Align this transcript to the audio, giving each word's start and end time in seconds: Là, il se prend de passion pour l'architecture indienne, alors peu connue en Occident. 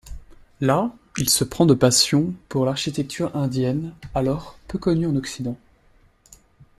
Là, 0.61 0.91
il 1.19 1.29
se 1.29 1.43
prend 1.43 1.67
de 1.67 1.75
passion 1.75 2.33
pour 2.49 2.65
l'architecture 2.65 3.35
indienne, 3.37 3.93
alors 4.15 4.57
peu 4.67 4.79
connue 4.79 5.05
en 5.05 5.15
Occident. 5.15 5.59